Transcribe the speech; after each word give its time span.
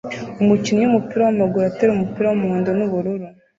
Umukinnyi 0.41 0.83
wumupira 0.83 1.21
wamaguru 1.23 1.63
atera 1.67 1.91
umupira 1.93 2.27
wumuhondo 2.27 2.69
nubururu 2.77 3.25